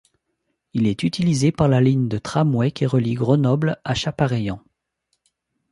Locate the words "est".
0.87-1.03